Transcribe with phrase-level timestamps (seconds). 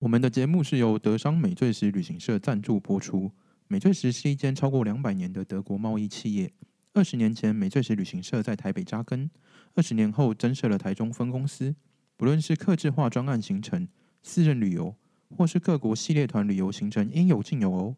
[0.00, 3.30] 我们的节目是由德商美最时旅行社赞助播出。
[3.68, 6.50] 美最时是一间超过两百年的德国贸易企业。
[6.94, 9.30] 二十年前，美最时旅行社在台北扎根，
[9.74, 11.74] 二十年后增设了台中分公司。
[12.16, 13.86] 不论是客制化专案行程、
[14.22, 14.96] 私人旅游，
[15.36, 17.94] 或是各国系列团旅游行程，应有尽有哦。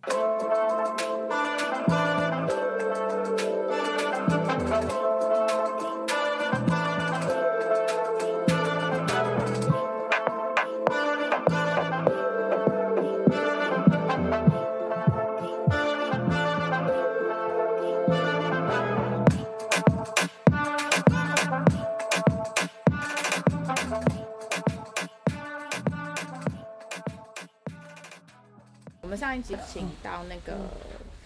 [29.43, 30.57] 上一集请到那个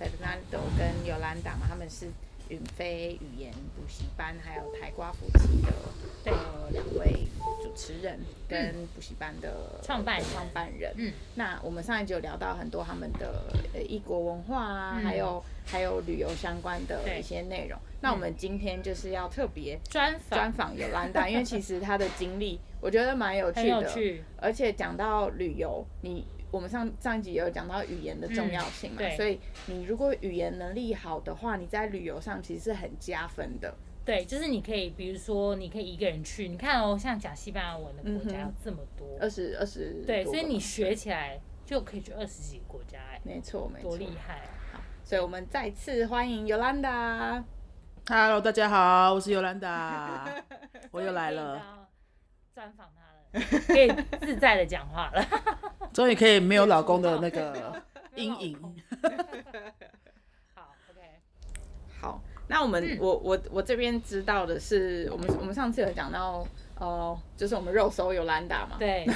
[0.01, 2.07] Fernando 跟 Yolanda 嘛，他们是
[2.48, 7.27] 允飞语言补习班，还有台瓜夫妻的呃两位
[7.62, 10.95] 主持人跟补习班的创办创办人。
[10.97, 13.43] 嗯，那我们上一集有聊到很多他们的
[13.74, 17.79] 呃异国文化啊，还有还有旅游相关的一些内容。
[18.01, 26.24] 那我们今天就是要特别专专访 Yolanda，因为其实他的经历我觉得蛮有趣的，而且讲到旅游，你。
[26.51, 33.75] 我们上上一集也有讲到语言的重要性嘛，嗯、所以你如果语言能力好的话，你在旅游上其实是很加分的。
[34.05, 44.43] 对，就是你可以，比如说你可以一个人去，你看哦，像讲西班牙文的国家有这么多，二十二十，对，所以你学起来就可以去二十几个国家，哎，没错没错，多厉害！
[44.73, 47.43] 好，所以我们再次欢迎 Yolanda。
[48.09, 50.21] Hello，大家好，我是 Yolanda，
[50.93, 51.88] 我又来了，
[52.55, 53.05] 专访他。
[53.68, 55.24] 可以自在的讲话了，
[55.92, 57.82] 终于可以没有老公的那个
[58.16, 58.59] 阴影。
[60.54, 61.01] 好，OK，
[62.01, 66.47] 好，那我们、嗯、我我我这边知道的是，我们我们上次有讲到，
[66.78, 69.06] 哦、呃，就是我们肉搜 Yolanda 嘛，对，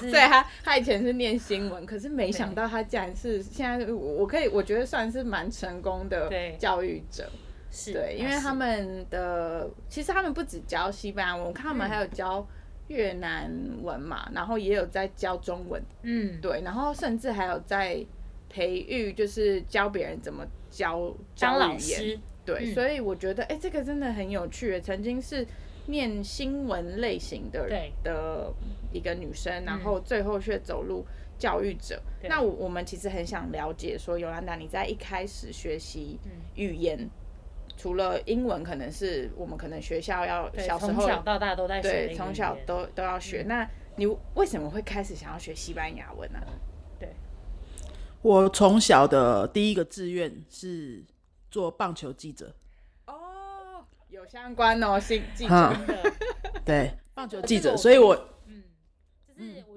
[0.00, 7.30] 所以他他以前是念新闻，可是没想到他竟然是现在我可以我觉得算是蛮成功的教育者，
[7.70, 12.46] 是对，因为他们的其实他们不只教西班牙文，我看他们还有教。
[12.88, 13.50] 越南
[13.82, 18.04] 文嘛，然后也有在教中文，嗯，对，然后甚至还有在
[18.48, 24.80] 培育，就是教别人怎么教教老师，对，嗯、所以我觉得，哎，这个真的很有趣。
[24.80, 25.46] 曾经是
[25.86, 27.68] 念新闻类型的
[28.02, 28.52] 的
[28.92, 31.04] 一个女生，然后最后却走入
[31.38, 32.00] 教育者。
[32.22, 36.18] 嗯、那我我们其实很想了解，说尤兰达，你在一开始学习
[36.54, 36.98] 语言。
[37.00, 37.10] 嗯
[37.78, 43.42] 除了英文，可能是我们可能学校要小时候从小到大都在学，对，从小都都要学。
[43.42, 46.40] 嗯、那你为什么会开始想要学西班牙文呢？
[46.98, 47.14] 对，
[48.22, 51.04] 我从小的第一个志愿是
[51.50, 52.54] 做棒球记者。
[53.06, 55.54] 哦，有相关哦，新记者
[55.86, 56.12] 的。
[56.64, 58.62] 对，棒球记者，所以我嗯，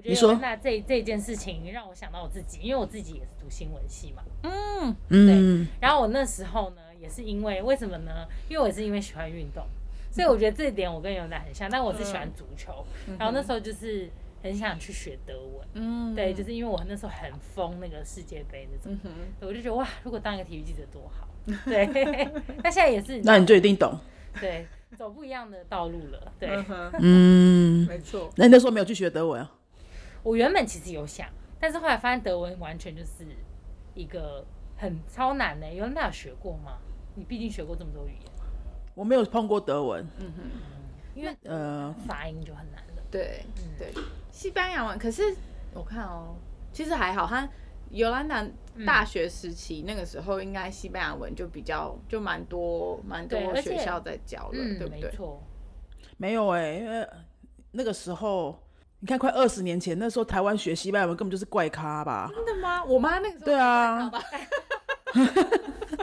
[0.02, 4.24] 就是我觉得那这这件事情让我想到我自己，因为我自己也是读新闻系嘛。
[4.44, 5.68] 嗯嗯，对。
[5.81, 6.81] 然后我那时候呢。
[7.00, 8.28] 也是因为为什么呢？
[8.50, 9.66] 因为我也是因为喜欢运动，
[10.12, 11.70] 所以我觉得这一点我跟尤娜很像。
[11.70, 14.10] 但我是喜欢足球，嗯、然后那时候就是
[14.44, 15.68] 很想去学德文。
[15.74, 19.12] 嗯，对，就是因为我那时候很疯那个世界杯那种，嗯、
[19.42, 21.28] 我就觉得哇，如果当一个体育记者多好。
[21.66, 21.88] 对，
[22.64, 23.98] 那现在也是，那你就一定懂。
[24.40, 26.34] 对，走不一样的道路了。
[26.38, 26.64] 对，
[27.00, 28.30] 嗯， 没错。
[28.36, 29.52] 那你那时候没有去学德文啊？
[30.22, 31.28] 我原本其实有想，
[31.60, 33.26] 但是后来发现德文完全就是
[33.96, 34.46] 一个
[34.76, 35.74] 很超难的。
[35.74, 36.78] 尤娜有学过吗？
[37.19, 38.31] 你毕竟学过这么多语言，
[38.96, 40.44] 我没有碰过德文，嗯哼，
[41.13, 43.03] 因为呃发音就很难了。
[43.12, 43.44] 对，
[43.78, 43.91] 对，
[44.31, 45.35] 西班牙文，可是
[45.74, 46.34] 我看哦，
[46.72, 47.46] 其实还好，他
[47.90, 48.47] 尤兰达
[48.85, 55.01] 大学时期那个时候，应该西班牙文就比较就蛮多蛮多学校在教了，对不对？
[55.01, 55.44] 没错，
[56.16, 57.06] 没有哎，因为
[57.72, 58.57] 那个时候
[59.01, 62.31] 你看快二十年前，那时候台湾学西班牙文根本就是怪咖吧？
[62.34, 62.81] 真的吗？
[62.86, 64.09] 我妈那个时候对啊。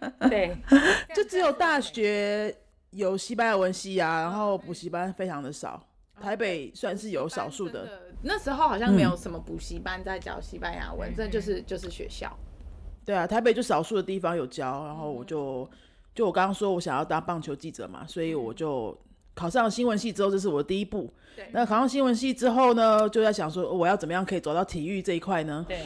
[0.28, 0.56] 对，
[1.14, 2.54] 就只有大学
[2.90, 5.82] 有西班牙文系啊，然后补习班非常的少。
[6.20, 7.88] 台北算是有少数的，
[8.22, 12.30] 那时候好像没有什么补习班在教西班牙文，这就是就是学校。
[13.04, 15.68] 对啊，台北就少数的地方有教，然后我就
[16.14, 18.96] 就我刚刚说我想要当棒球记者嘛，所以我就。
[19.40, 21.10] 考上新闻系之后，这是我的第一步。
[21.34, 25.64] 对那考上新闻系之后呢，就在想说，我要怎么样可以走到体育这一块呢？
[25.66, 25.78] 对。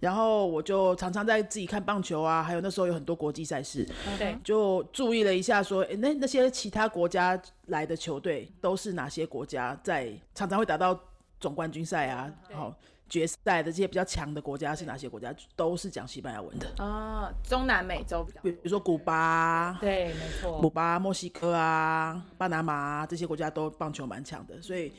[0.00, 3.88] 然后我就常常在自己看棒球啊，还有那时候有很多国际赛事，
[4.18, 4.36] 对。
[4.44, 11.00] 就注意了一下，说，哎，那那些其他国家来的球队都是哪些国家在常常会打到
[11.40, 12.30] 总冠军赛啊？
[12.52, 12.74] 好。
[13.10, 15.34] 决赛的这些比较强的国家是哪些国家？
[15.56, 24.92] 都是讲西班牙文的啊，中南美洲比较，比如说古巴，对，没错，古巴、墨西哥啊、巴拿马啊，这些国家都棒球蛮强的，所以，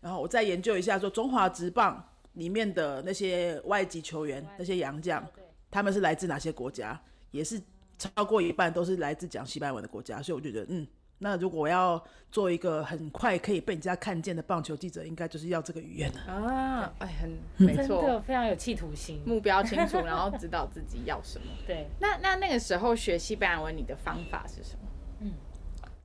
[0.00, 2.02] 然后我再研究一下说中华职棒
[2.32, 5.24] 里面的那些外籍球员，那些洋将，
[5.70, 7.00] 他们是来自哪些国家？
[7.30, 7.60] 也是
[7.98, 10.86] 超过一半都是来自讲西班牙文的国家，所以我就觉得，嗯。
[11.22, 12.02] 那如果我要
[12.32, 16.90] 做一个很快可以被人家看见的棒球记者，应该就是要这个语言啊！
[16.98, 21.44] 哎，很没错，真的非常有企图心，目标清楚， 然后知道自己要什么。
[21.66, 24.88] 对，那那那个时候学西班牙文，你的方法是什么？
[25.20, 25.32] 嗯，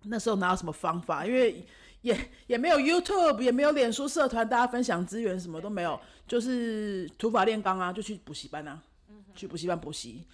[0.04, 1.26] 那时候哪有什么方法？
[1.26, 1.66] 因为
[2.02, 5.98] 也也没有 YouTube，也没有脸书社团，大家分享资源什么都没有，
[6.28, 8.82] 就是土法炼钢啊，就去补习班啊，
[9.34, 10.26] 去补习班补习。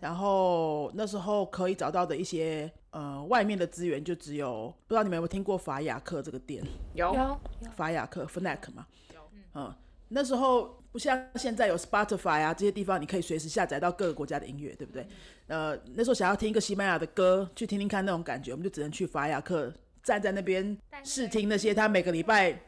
[0.00, 6.64] 然后那时候可以找到的一些呃外面的资源，就只有不知道你们有没有听过法雅克这个店？
[6.94, 7.38] 有，
[7.76, 8.86] 法雅克 Fnac 嘛？
[9.14, 9.20] 有，
[9.54, 9.74] 嗯，
[10.08, 15.06] 那时候不像现在有 Spotify 啊这些地方，你可以随时下载到各个国家的音乐，对不对？
[15.48, 22.58] 呃，那时候想要听一个西班牙的歌，去听听看那种感觉，我们就只能去法雅克站在那边试听那些他每个礼拜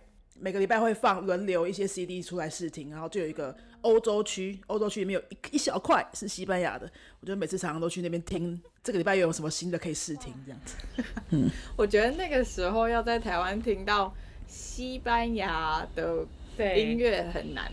[0.41, 3.55] 每个礼拜会放轮流一些 CD 出来试听，然后就有一个。
[3.83, 6.85] 欧洲区，欧洲区里面有一一小块是西班牙的，
[7.19, 8.61] 我觉得每次常常都去那边听。
[8.85, 10.35] 这个礼拜又有什么新的可以试听？
[10.45, 10.75] 这样子，
[11.31, 11.49] 嗯，
[11.79, 14.15] 我觉得那个时候要在台湾听到
[14.47, 16.27] 西班牙的
[16.77, 17.71] 音乐很难。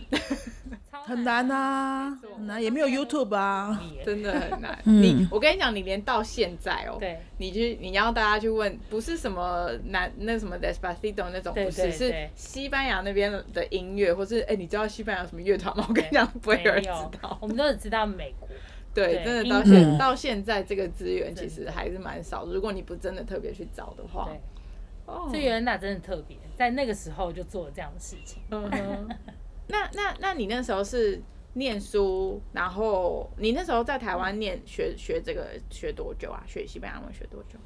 [0.90, 4.78] 很难啊，很难，也没有 YouTube 啊，真的很难。
[4.84, 15.86] 你，我跟你讲，你连到现在哦，对，你去，你要大家去问，不是什么难，那什么 Despacito 那种，不是，是西班牙那边的音乐，或是哎，你知道西班牙什么乐团吗？
[15.88, 16.90] 我跟你讲，不会有人知
[17.22, 18.46] 道，我们都只知道美国。
[18.92, 22.44] 对，真的到现到现在，这个资源其实还是蛮少。
[22.44, 24.28] 如果你不真的特别去找的话，
[25.08, 28.42] 哦，这尤安娜真的特别，在那个时候就做了这样的事情。
[29.66, 31.20] 那那那你那时候是
[31.54, 36.44] 念书，然后你那时候在台湾念学学这个学多久啊？
[36.46, 37.58] 学西班牙文学多久？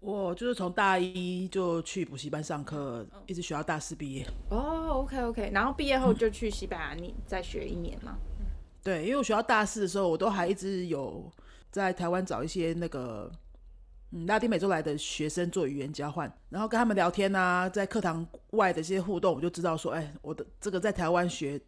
[0.00, 4.26] 我就是从大一就去补习班上课，一直学到大四毕业。
[4.50, 8.16] 哦，OK OK，然后毕业后就去西班牙你再学一年吗？
[8.82, 11.28] 对，因为我学到大四的时候，我都还一直有
[11.70, 13.30] 在台湾找一些那个
[14.10, 21.60] 嗯拉丁美洲来的学生做语言交换，然后跟他们聊天啊，在课堂外的一些互动，我就知道说，哎，我的这个在台湾学，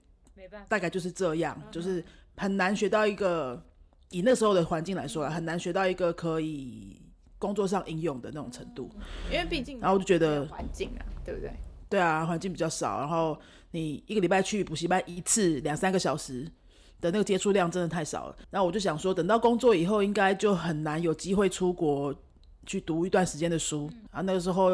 [0.66, 2.02] 大概就是这样，就是
[2.36, 3.62] 很难学到一个
[4.08, 7.02] 以那时候的环境来说啊，很难学到一个可以
[7.38, 8.90] 工作上应用的那种程度，
[9.30, 11.52] 因为毕竟，然后我就觉得环境啊，对不对？
[11.90, 13.38] 对啊，环境比较少，然后
[13.72, 16.50] 你一个礼拜去补习班一次两三个小时
[17.00, 22.14] 的那个接触量真的太少了，然后我就想说，等到工作以后，应该就很难有机会出国
[22.66, 23.88] 去读一段时间的书。
[23.92, 24.70] 嗯、啊，那个时候，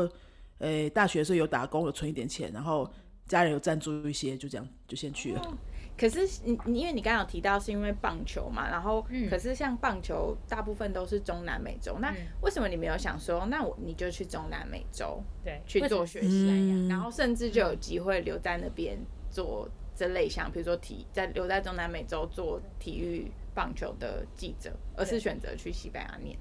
[0.59, 2.91] 诶、欸，大学的时候有打工，有存一点钱，然后
[3.27, 5.41] 家人有赞助一些，就这样就先去了。
[5.41, 5.55] 哦、
[5.97, 18.99] 可是你你因为你刚刚有提到是因为棒球嘛，然后、嗯、可是像棒球大部分都是中南美洲，那为什么你没有想说，那我你就去中南美洲对去做学习、嗯，然后甚至就有机会留在那边
[19.31, 19.69] 做。
[19.99, 26.37] 这类像，比如说体在留在中南美洲做体育棒球的记者，而是选择去西班牙念。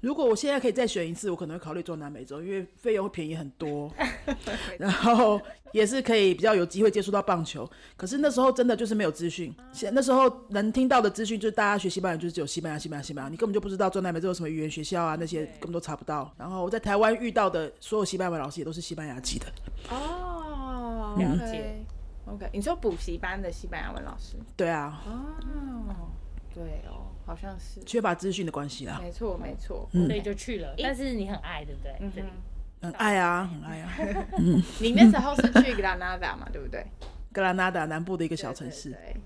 [0.00, 3.92] 如果我现在可以再选一次，我可能会考虑做南美洲，因为费用会便宜很多，
[4.78, 5.40] 然后
[5.72, 7.68] 也是可以比较有机会接触到棒球。
[7.96, 16.32] 可是那时候真的就是没有资讯，现那时候能听到的资讯就是大家学西班牙就是只有西班牙、西班牙、西班牙，你根本就不知道做南美洲有什么语言学校啊，那些根本都查不到。
[16.38, 19.46] 然后我在台湾遇到的所有西班牙老师也都是西班牙籍的。
[19.90, 21.84] 哦，了解。
[22.26, 24.36] OK，你说补习班的西班牙文老师？
[24.56, 25.02] 对啊。
[25.06, 26.08] 哦，
[26.54, 29.00] 对哦，好像是缺乏资讯的关系啦。
[29.02, 30.74] 没错，没错，嗯，所以就去了。
[30.78, 31.92] 但是你很爱，对不对？
[32.00, 32.12] 嗯，
[32.82, 33.92] 很爱啊，很爱啊。
[34.80, 36.84] 你那时候是去格拉纳达嘛，对不对？
[37.32, 38.90] 格拉纳达南部的一个小城市。
[38.90, 39.16] 对，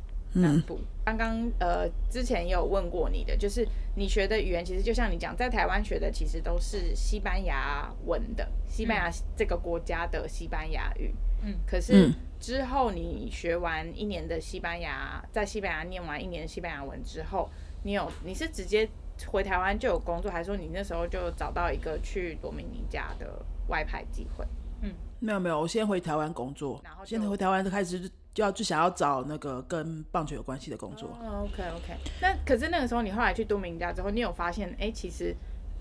[0.40, 0.78] 南部。
[1.04, 11.14] 刚刚呃，之前也有问过你的，就是你学的语言，其实就像你讲，在台湾学的其实都是西班牙文的，西班牙这个国家的西班牙语。
[11.42, 12.12] 嗯，可是。
[12.40, 17.50] 之后你学完一年的西班牙，在西班牙念完一年的西班牙文之后，
[17.88, 18.86] 你有你是直接
[19.28, 24.44] 回台湾就有工作，还是说你那时候就找到一个去多米尼加的外派机会？
[24.82, 27.98] 嗯，没有没有，我先回台湾工作，然后先回台湾就开始
[28.34, 31.08] 就要就想要找那个跟棒球有关系的工作。
[31.22, 31.96] 哦，OK OK。
[32.20, 35.34] 那可是那个时候你后来去多米尼加之后，你有发现哎，其实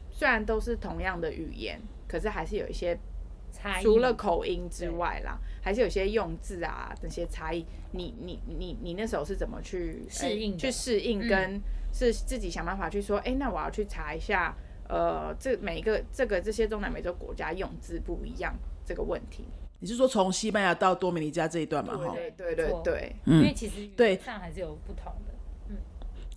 [0.09, 2.97] 虽然都是同样的语言，可是还是有一些。
[3.81, 7.65] 除了口音之外啦，还是有些用字啊那些差异。
[7.91, 10.57] 你你你你那时候是怎么去适应、欸？
[10.57, 11.59] 去适应跟
[11.94, 14.56] 是自己想办法去说，哎、欸，那我要去查一下，
[14.88, 18.53] 呃，这每一个这个这些中南美洲国家用字不一样
[18.86, 19.46] 这个问题。
[19.79, 21.98] 你是说从西班牙到多米尼加这一段嘛？
[21.98, 25.34] 哈，对对对对，因为其实对上还是有不同的。
[25.70, 25.75] 嗯，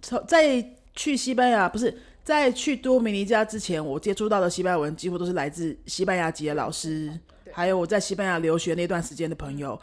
[0.02, 0.64] 从在
[0.94, 1.96] 去西班牙不是。
[2.22, 7.10] 在去多米尼加之前，我接触到的西班牙文几乎都是来自西班牙籍的老师，
[7.50, 9.80] 还有我在西班牙留学那段时间的朋友。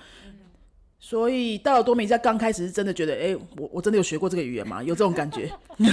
[0.99, 4.81] 所以到了多米尼加刚开始是真的觉得，哎、欸，我我真的有学过这个语言吗？
[4.81, 5.49] 有这种感觉。
[5.77, 5.87] 对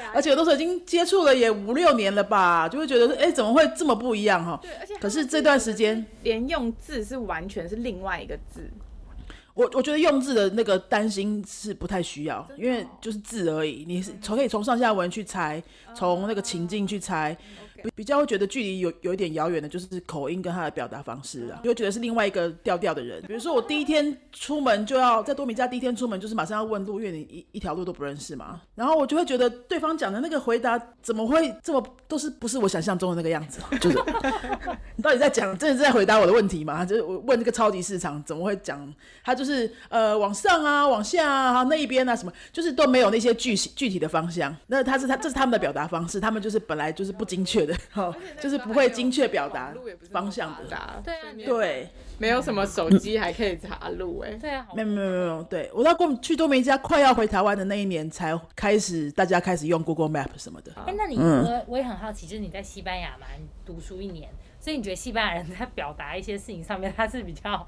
[0.00, 0.12] 啊。
[0.14, 4.58] 而且有的时候已经接触了也五六年了吧，就会觉得，哎、欸，怎么会这么不一样哈？
[4.62, 4.94] 对，而且。
[4.98, 8.70] 可是这段时间连用字是完全是另外一个字。
[9.54, 17.36] 我我觉得用字的那个担心是不太需要，因为就是字而已，你是从可以从上下文去猜，从那个情境去猜。
[17.36, 23.22] 比比较会觉得距离有有一点遥远的，就是口音跟他的表达方式啊，就会觉得是另外一个调调的人。
[23.26, 28.60] 比如说我第一天出门就要在多米加，第一天出门就是马上要问路，因为你一一条路都不认识嘛。
[28.74, 33.60] 然后我就会觉得对方讲的那个回答怎么会这么都是不是我想象中的那个样子？
[33.80, 33.98] 就是
[34.96, 36.84] 你到底在讲，真的是在回答我的问题吗？
[36.84, 38.92] 就是我问这个超级市场怎么会讲？
[39.24, 44.54] 他就是呃往上啊，往下啊，那一边啊什么，就是都没有那些具具体的方向。
[44.66, 47.69] 那他是他这是他们的表达方式，他们就是本来就是不精确的。
[47.90, 49.74] 好，就是不会精确表达
[50.10, 51.02] 方向的。
[51.04, 54.32] 对啊，对，没有什么手机还可以查路哎。
[54.32, 60.72] 对啊，没有没有没有，对我到过去多米尼加快要回台湾的那一年，才开始大家开始用 Google Map 什么的。
[60.86, 67.66] 哎，那你我我也很好奇，就是你在西班牙嘛，你读书一年，所以你觉得西班牙人在表达一些事情上面，他是比较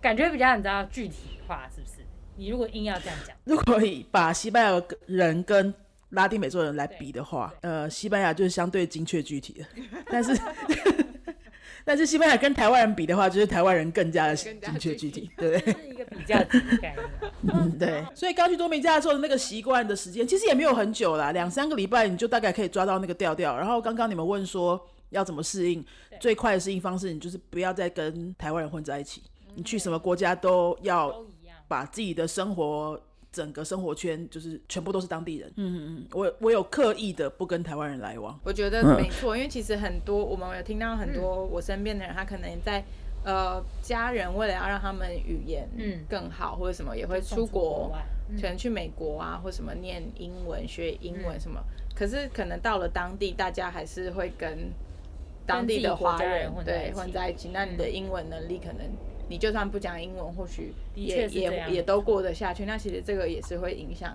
[0.00, 1.94] 感觉比较你知道具体化，是不是？
[2.36, 5.74] 你如果硬要这样讲，如果以把西班牙人跟
[6.10, 9.64] 拉丁美洲人来比的话，呃，西班牙就是相对精确具体的，
[10.10, 10.38] 但是
[11.82, 16.44] 但是西班牙跟台湾人比的话，就是台湾人更加的精确具体，对，是一个比较的
[16.80, 16.96] 概念。
[17.54, 18.04] 嗯，对。
[18.14, 23.56] 所以刚去多米加的时候的那个习惯的时间，其实也没有很久啦，两三个礼拜你就大概可以抓到那个调调。
[23.56, 25.82] 然后刚刚你们问说要怎么适应，
[26.20, 29.22] 最快的适应方式，你就是不要再跟台湾人混在一起，
[29.54, 31.24] 你去什么国家都要
[31.66, 33.00] 把自己的生活。
[33.32, 35.48] 整个生活圈就是全部都是当地人。
[35.56, 38.38] 嗯嗯嗯，我我有刻意的不跟台湾人来往。
[38.44, 42.84] 我觉得没错，因为其实很多我们有听到很多我身边的人，他可能在
[43.24, 47.92] 呃家人为了要让他们语言嗯更好或者什么，也会出国，
[48.36, 51.62] 可能去美国啊或什么念英文学英文什么。
[51.94, 54.72] 可是可能到了当地，大家还是会跟
[55.46, 57.50] 当地的华人对混在一起。
[57.52, 58.86] 那你的英文能力可能。
[59.30, 62.66] 你就算不讲英文，或许也也也都过得下去。
[62.66, 64.14] 那其实这个也是会影响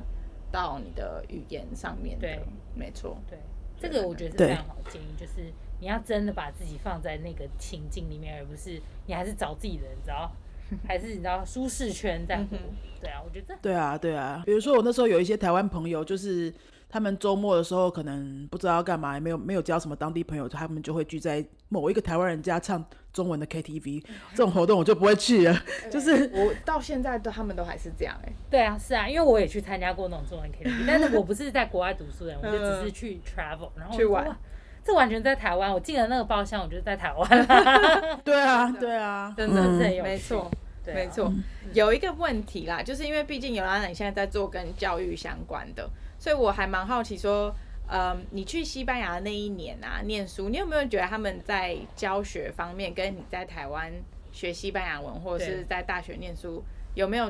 [0.51, 2.27] 到你的语言上面的。
[2.27, 2.39] 对，
[2.75, 3.17] 没错。
[3.29, 3.39] 对，
[3.79, 10.29] 这个我觉得是非常好的建议，就是你要真的把自己放在那个情境里面，而不是你还是找自己的，你知道，
[10.85, 12.57] 还是你知道舒适圈在乎。
[13.01, 13.57] 对啊，我觉得。
[13.61, 14.43] 对啊，对啊。
[14.45, 16.53] 比如说我那时候有一些台湾朋友，就是。
[16.95, 25.61] 他们周末的时候可能不知道要干嘛，也没有没有交什么当地朋友，他们就会聚在某一个台湾人家唱中文的 KTV，这种活动我就不会去了。
[25.91, 28.35] 就是我到现在都他们都还是这样哎、欸。
[28.49, 34.33] 对啊，是啊，因为我也去参加过那种中文 KTV， 但是我不是在国外读书的人，我就只是去 travel，然后去玩。
[34.81, 37.27] 这完全在台湾，我进了那个包厢，我就在台湾。
[38.23, 40.49] 对啊，对啊，真的是没错，
[40.85, 41.29] 没错。
[41.73, 45.89] 有一个问题啦，就是因为毕竟尤拉娜你现在在做跟教育相关的。
[46.17, 47.53] 所以我还蛮好奇，说，
[47.87, 53.91] 呃，你去西班牙的那一年啊，念书，你有没有觉得他们在教学方面，跟你在台湾
[54.31, 56.63] 学西班牙文，或者是在大学念书，
[56.95, 57.29] 有没有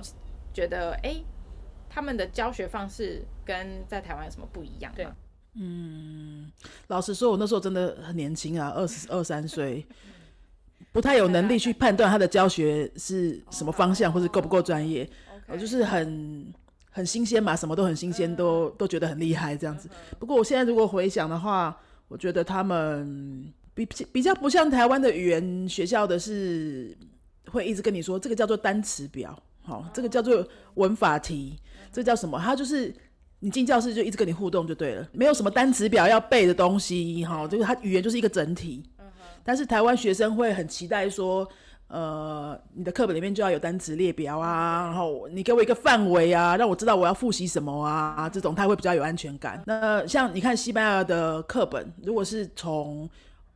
[0.53, 1.25] 觉得，哎、欸，
[1.89, 4.93] 他们的教学方式跟在台湾有什么不一样？
[4.95, 5.05] 对，
[5.55, 6.49] 嗯，
[6.87, 9.85] 老实说，我那时候真的很年轻啊， 二十二三岁，
[10.93, 15.09] 不太有能力去判断他的教学是什么方向，或是够不够专业，
[15.47, 16.53] 我就是很。
[16.95, 19.89] 很新鲜嘛，什么都很新鲜，都都觉得很厉害这样子。
[20.17, 26.97] 不过我现在如果回想的话，我觉得他们比比较不像台湾的语言学校的是
[27.51, 31.59] 会一直跟你说这个叫做单词表，好，这个叫做文法题，
[31.91, 32.39] 这个叫什么？
[32.39, 32.95] 他就是
[33.41, 38.81] 你进教室就一直跟你互动就对了，没有什么单词表要背的东西，哈，这个他语言就是一个整体。
[39.43, 41.45] 但是台湾学生会很期待说。
[41.87, 49.61] 呃，你的课本里面就要有单词列表啊，然后你给我一个范围啊，让我知道我要复习什么啊，这种他会比较有安全感。
[49.67, 53.07] 那像你看西班牙的课本，如果是从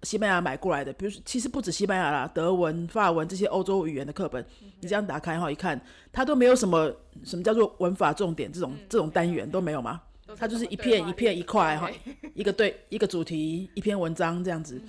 [0.03, 4.45] 西班牙买过来的，比如说其实不止西班牙啦，德文、法文这些欧洲语言的课本，
[4.79, 5.81] 你这样打开哈一看，
[6.13, 6.93] 它都没有什么
[7.25, 10.00] 什么叫做文法重点这种这种单元都没有吗？
[10.38, 11.89] 它就是一片一片一块哈，
[12.36, 14.79] 一个对一个主题一篇文章这样子。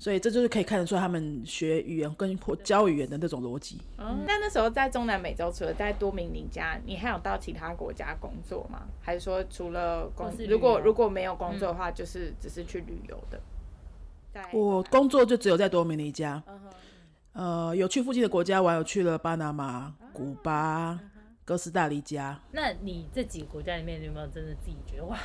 [0.00, 3.80] 所以这就是可以看得出他们学语言跟或教语言的那种逻辑。
[3.96, 8.86] 嗯，那那时候在中南美洲，除了在多米尼加，你还有到其他国家工作吗？
[9.00, 13.40] 还是说除了工，如果如果没有工作的话，就是只是去旅游的？
[14.52, 16.40] 我工作就只有在多米尼加。
[17.32, 20.98] 呃，有去附近的国家玩，有去了巴拿马、古巴、
[21.44, 22.40] 哥斯达黎加。
[22.52, 25.18] 那你这几个国家里面，有没有真的自己觉得哇，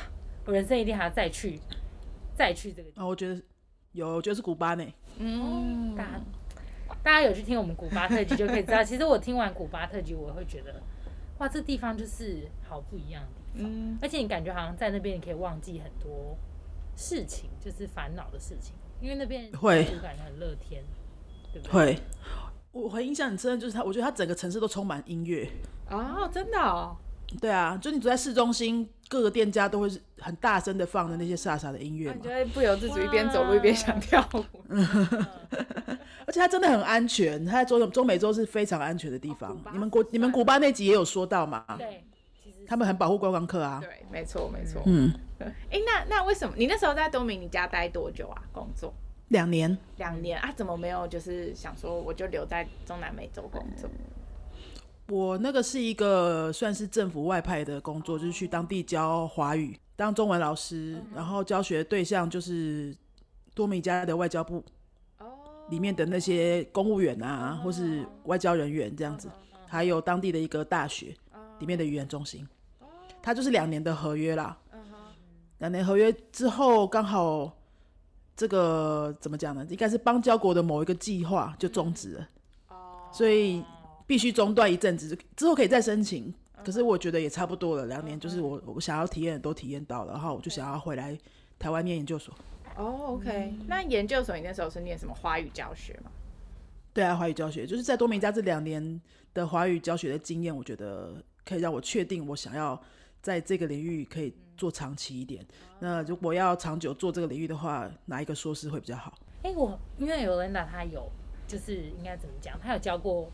[0.46, 1.60] 我人生一定还要再去，
[2.36, 3.04] 再去这个地方？
[3.04, 3.40] 哦，我觉得。
[3.94, 4.84] 有，我觉得是古巴呢。
[5.18, 6.20] 嗯，大
[7.02, 10.82] 大家有去听我们古巴特辑就可以知道， 其实我听完古巴特辑，我会觉得，
[11.38, 16.36] 哇，这地方就是好不一样的地方，嗯，而且你感觉好像在那边你可以忘记很多
[16.96, 20.82] 事情，就是烦恼的事情，因为那边会感觉很乐天，
[21.52, 21.72] 对不对？
[21.72, 21.98] 会，
[22.72, 25.48] 我很印象很深，就是它，我觉得它整个城市都充满音乐
[25.88, 26.96] 哦，真的哦。
[27.40, 34.44] 对啊，就你走在市中心，各个店家都会是很大声的放的那些飒飒的音乐嘛，就会不由自主一边走路一边想跳舞。
[36.26, 39.52] 而且它真的很安全，它在中中美洲是非常安全的地方。
[39.52, 41.64] 哦、你们国你们古巴那集也有说到嘛？
[41.76, 42.02] 对，
[42.66, 43.78] 他们很保护观光客啊。
[43.82, 44.82] 对，没错没错。
[44.86, 45.12] 嗯，
[45.70, 48.42] 哎，那那为什么你那时候在东明你家待多久啊？
[48.52, 48.92] 工作
[49.28, 49.76] 两年。
[49.98, 50.50] 两年啊？
[50.56, 53.88] 怎么没有就是想说我就留在中南美洲工作？
[55.08, 62.96] 我那个是一个算是政府外派的工作，就是去当地教华语，当中文老师，然后教学对象就是
[63.54, 64.64] 多米加的外交部
[65.68, 69.28] 里面的那些公务员啊，或是外交人员这样子，
[69.66, 71.14] 还有当地的一个大学
[71.58, 72.48] 里面的语言中心，
[73.20, 74.56] 他就是两年的合约啦。
[75.58, 77.54] 两年合约之后，刚好
[78.34, 79.66] 这个怎么讲呢？
[79.68, 82.28] 应该是邦交国的某一个计划就终止了，
[83.12, 83.62] 所以。
[84.06, 86.32] 必须中断一阵子，之后可以再申请。
[86.64, 91.18] 可是我觉得也差不多了，两年就是我我想要体验的都体验到了，然后我就想要回来
[91.58, 92.34] 台湾念研究所。
[92.74, 96.10] 哦，OK，那研究所你那时候是念什么华语教学吗？
[96.94, 98.98] 对啊，华语教学就是在多米加这两年
[99.34, 102.80] 的华语教学的经验，我觉得可以让我确定我想要
[103.20, 105.44] 在这个领域可以做长期一点。
[105.80, 109.12] 那如果要长久做这个领域的话，哪一个硕士会比较好？
[109.42, 111.10] 哎、欸，我因为有 Yolanda 他有
[111.46, 113.30] 就是应该怎么讲，他有教过。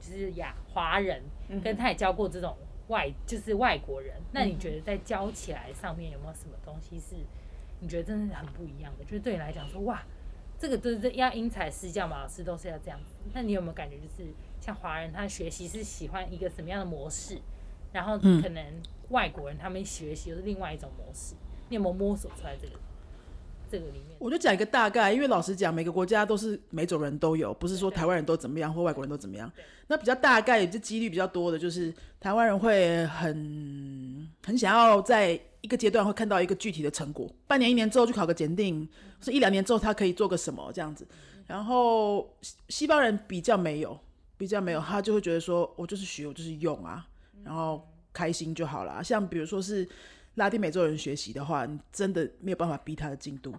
[0.00, 1.22] 就是亚华人，
[1.62, 2.56] 跟他也教过这种
[2.88, 4.14] 外，就是外国人。
[4.32, 7.16] 那你觉得在教起来上面有没有什么东西是
[7.80, 9.04] 你觉得真的很不一样的？
[9.04, 10.02] 就是对你来讲说，哇，
[10.58, 13.14] 这个都是要因材施教嘛，老师都是要这样子。
[13.32, 17.38] 那你有没有感觉，就是像华人他学习是喜欢一个什么样的模式，
[17.92, 18.64] 然后可能
[19.10, 21.34] 外国人他们学习又是另外一种模式，
[21.68, 22.74] 你有没有摸索出来这个？
[23.70, 29.50] 这个里面，我就讲一个大概，因为老实讲，每个国家都是每种人都有，不是说台湾人都怎么样或外国人都怎么样。
[29.86, 38.88] 那比较大概，这几率比较多的就是台湾人会很很想要在一个阶段会看到一个具体的成果，半年一年之后去考个检定，
[39.20, 41.06] 是一两年之后他可以做个什么这样子。
[41.46, 42.28] 然后
[42.68, 43.98] 西方人比较没有，
[44.36, 47.06] 比较没有，他就会觉得说我就是学，我就是用啊，
[47.44, 49.04] 然后开心就好了。
[49.04, 49.88] 像比如说是。
[50.38, 53.54] 拉丁美洲人学习的话，你真的没有办法逼他的进度，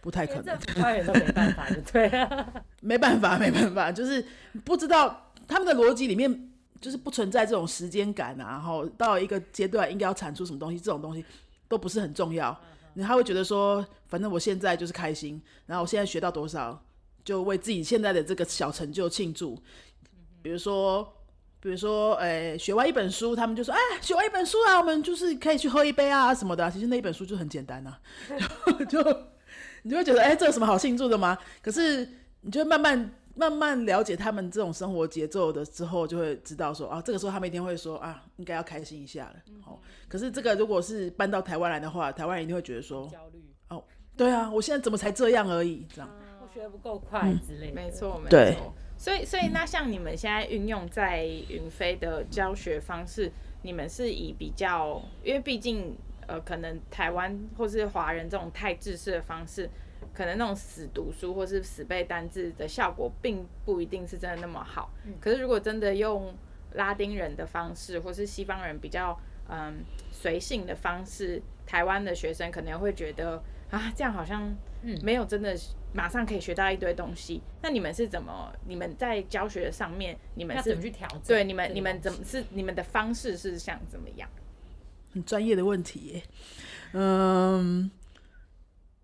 [0.00, 0.56] 不太可能。
[0.58, 4.24] 他也都没办法， 对啊，没办法， 没办法，就是
[4.64, 8.50] 不知道他们的逻辑里面就是不存在这种时间感啊。
[8.50, 11.24] 然后到一个阶段应该要产出什么东西，这种东西
[11.66, 12.56] 都不是很重要。
[12.96, 16.84] 他会觉得说，反正我现在就是开心，然后我现在学到多少，
[17.24, 19.58] 就为自己现在的这个小成就庆祝。
[20.42, 21.12] 比如说。
[21.62, 26.68] 比如说，哎、欸，学完一本书，他们就说，哎，学完一本书啊，我们就是可以去喝一杯啊什么的。
[26.72, 29.00] 其实那一本书就很简单呐、啊， 就
[29.84, 31.38] 你就会觉得，哎、欸，这有什么好庆祝的吗？
[31.62, 32.08] 可是
[32.40, 39.36] 你就慢慢慢慢了解他们这种生活节奏的之后，就会知道说，啊，这个时候他们一定会说，啊，应该要开心一下了。
[39.64, 43.40] 哦，可是这个如果是搬到台湾来的话，台湾人一定会觉得说，焦虑。
[43.68, 43.84] 哦，
[44.16, 45.86] 对啊，我现在怎么才这样而已？
[45.94, 46.10] 这样，
[46.42, 47.72] 我学得不够快之类的。
[47.72, 48.74] 没错，没错。
[49.04, 49.12] 对。
[49.14, 55.96] 所以，所以那像你们现在运用在云飞的教学方式，你们是以比较，因为毕竟
[56.28, 59.68] 呃，可能台湾或是华人这种太制式的方式，
[60.14, 64.90] 可能那种死读书或是死背单字的效果，并不一定是真的那么好。
[65.20, 66.32] 可是如果真的用
[66.74, 74.54] 拉丁人的方式，或是西方人比较嗯随性的方式，台湾的学生可能会觉得啊，这样好像
[75.02, 75.56] 没有真的。
[75.92, 78.52] 马上可以学到一堆东西，那你们是怎么？
[78.66, 81.20] 你们在教学上面，你们是怎么去调整？
[81.26, 84.28] 对，你们你们怎么是你们的方式是想怎么样？
[85.12, 86.22] 很专业的问题耶。
[86.92, 87.90] 嗯，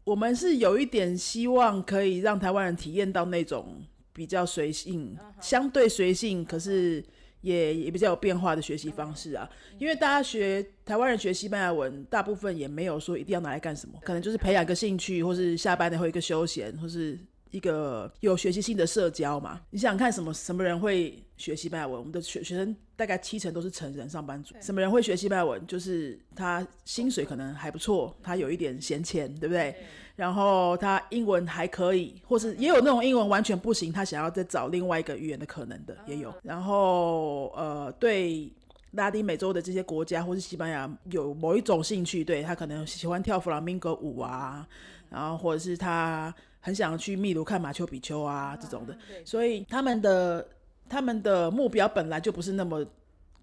[0.04, 7.04] 我们是有一点希望可以让台湾人体验到那种比较随性，相对随性，可是。
[7.40, 9.48] 也也比较有变化的学习方式啊，
[9.78, 17.18] 因为大家学台湾人学西班牙文，大部分也没有说一定要拿来干什么，可能就是培养个兴趣，或是下班的后一个休闲，或是
[17.50, 19.60] 一个有学习性的社交嘛。
[19.70, 21.98] 你想想看，什么什么人会学西班牙文？
[21.98, 24.54] 我们的学学生大概七成都是成人上班族。
[24.60, 25.66] 什么人会学西班牙文？
[25.66, 29.74] 就是他薪水可能还不错，他有一点闲钱，对不对？
[30.16, 36.34] 然后他英文还可以，或是也有那种英文完全不行，他想要再找另外一个语言的可能的也有。
[36.42, 38.50] 然后呃，对
[38.92, 44.66] 拉丁美洲的这些国家或是西班牙有某一种兴趣，对他可能喜欢跳弗朗明哥舞啊，
[45.08, 50.48] 然后或者是他很想去秘鲁看马丘比丘啊这种的，所以他们的
[50.88, 52.84] 他们的目标本来就不是那么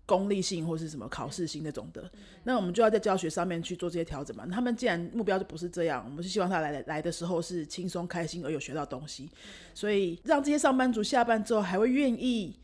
[0.06, 2.08] 功利性或是什么考试性那种的，
[2.44, 4.46] 那我们就要在教学上面去做这些调整嘛。
[4.52, 9.30] 他们既然目标就不是这样，我们是希望他来来的时候是轻松开心而有学到东西，
[9.74, 12.56] 所以让这些上班族下班之后还会愿意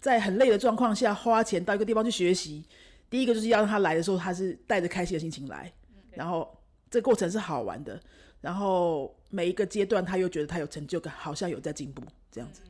[0.00, 2.64] 在很累的状况下花钱到一个地方去学习。
[3.10, 5.70] 第一个就是要让他来的时候他是带着开心的心情来，
[6.12, 6.56] 然后
[6.90, 8.00] 这个过程是好玩的，
[8.40, 12.62] 然后每一个阶段他又觉得他有成就感，好像有在进步这样子。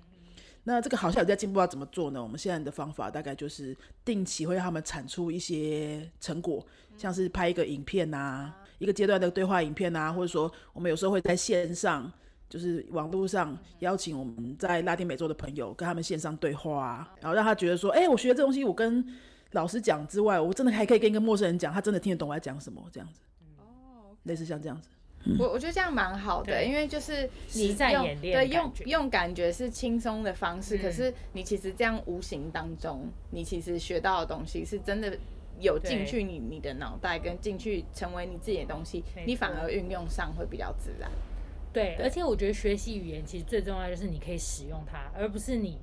[0.69, 2.21] 那这个好像有在进步，要怎么做呢？
[2.21, 6.67] 我们现在的方法大概就是定期会让他们产出一些成果，
[6.99, 12.11] 像是拍一个影片啊，一个阶段的对话影片啊，或者说我们有时候会在线上，
[12.49, 19.07] 就是网络上邀请我们在拉丁美洲的朋友跟他们线上对话啊，然后让他觉得说，哎，我学的这东西，我跟
[19.53, 23.21] 老师讲之外，我真的还可以跟一个陌生人讲，他真的听得懂我在讲什么，这样子。
[23.61, 24.89] 哦，类似像这样子。
[25.39, 35.19] 我我觉得这样蛮好的，因为就是你在演练，对，用用感觉是轻松的方式，可是你其实这样无形当中，你其实学到的东西是真的
[35.59, 41.11] 有进去你你的脑袋，跟进去成为你自己的东西，你反而运用上会比较自然。
[41.73, 45.79] 对，而且我觉得学习语言其实最重要就是你可以使用它，而不是你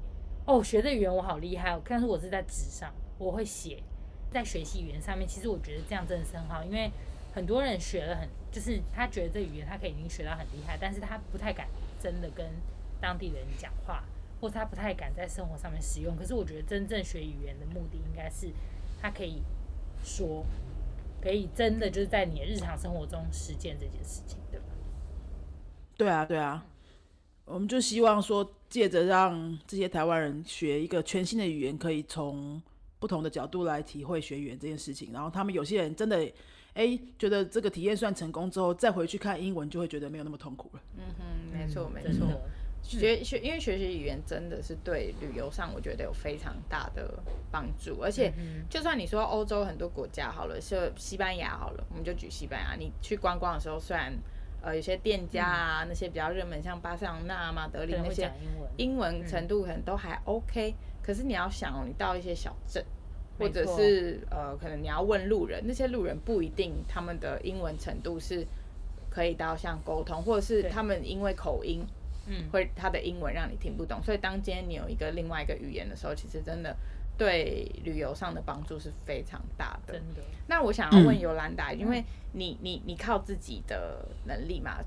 [0.46, 3.84] 哦学的语言我好厉害，但是我是在纸上我会写，
[4.32, 6.90] 在学习语言上面，其实我觉得这样真的是很好，因为。
[7.36, 11.68] 很多人学了很，就是他觉得这语言他可以已经学到很厉害，但是他不太敢
[12.00, 12.48] 真的跟
[13.02, 14.04] 当地人讲话，
[14.40, 16.16] 或是他不太敢在生活上面使用。
[16.16, 18.52] 可是我觉得真正学语言的目的应该是，
[19.02, 19.42] 他可以
[20.04, 20.46] 说，
[21.20, 24.68] 可以真的就是在你的日常生活中实践这件事情，对吧？
[25.98, 26.64] 对啊，对啊，
[27.46, 32.62] 我们就希望说，借着让这些台湾人学一个全新的语言，可以从
[33.00, 35.12] 不同的角度来体会学语言这件事情。
[35.12, 36.32] 然后他们有些人真的。
[36.74, 40.82] 哎，觉得这个体验算成功之后，再回去看英文，就会觉得没有那么痛苦了。
[40.98, 42.28] 嗯哼，没错没错。
[42.82, 47.18] 学学，因为学习语言真的是对旅游上，我觉得有非常大的
[47.50, 48.02] 帮助。
[48.02, 48.34] 而且，
[48.70, 52.76] 就算你说欧洲很多国家好了，是西班牙好了，我们就举西班牙。
[52.76, 54.12] 你去观光的时候，虽然
[54.62, 58.30] 呃有些店家啊，那些比较热门，像巴塞隆纳、马德里那些，
[58.76, 60.76] 英文程度可能都还 OK。
[61.02, 62.84] 可是你要想哦，你到一些小镇。
[63.44, 68.46] 或者是呃，可能你要问路人，那些路人不一定他们的英文程度是
[69.10, 71.86] 可以到像沟通，或者是他们因为口音，
[72.28, 74.02] 嗯，会他的英文让你听不懂。
[74.02, 76.76] 所以当今天你有一个另外一个语言的时候，其实真的
[77.18, 79.94] 对旅游上的帮助是非常大的。
[79.94, 80.22] 真的。
[80.48, 84.80] 那我想要问尤兰达，因为你你你靠自己的能力嘛，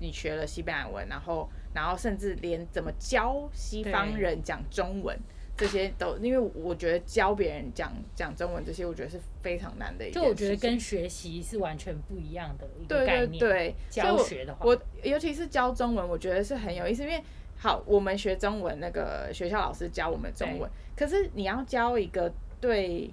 [0.00, 5.18] 你学了西班牙文，然后然后甚至连怎么教西方人讲中文。
[5.56, 10.20] 这些都，因为我觉得教别人讲讲中文这些，我觉得是非常难的一件事。
[10.20, 13.38] 就我觉得跟学习是完全不一样的一个概念。
[13.38, 17.02] 对对对，教学的话，我尤其是教中文，我觉得是很有意思。
[17.02, 17.22] 因为
[17.56, 23.10] 好，我们学中文，那个学校老师教我们中文，可是你要教一个对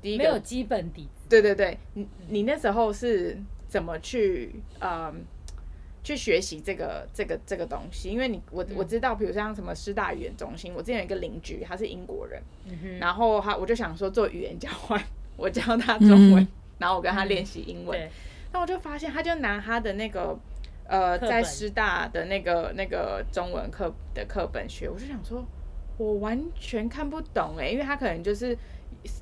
[0.00, 1.28] 第一个没有基本底子。
[1.28, 5.24] 对对对，你你那时候是怎么去嗯？
[6.04, 15.00] 去学习这个这个这个东西，因为你我我知道，比如像什么师大语言中心，我之前有一个邻居，他是英国人，嗯、然后他我就想说做语言交换，
[15.36, 17.96] 我教他中文，嗯、然后我跟他练习英文，
[18.52, 20.36] 那、嗯、我就发现他就拿他的那个
[20.88, 25.46] 呃在师大的那个那个中文课的课本学，我就想说，
[25.98, 28.58] 我完全看不懂哎，因为他可能就是